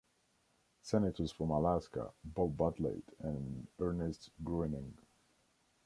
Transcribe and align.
Senators 0.81 1.31
from 1.31 1.51
Alaska, 1.51 2.11
Bob 2.23 2.57
Bartlett 2.57 3.03
and 3.19 3.67
Ernest 3.79 4.31
Gruening. 4.43 4.93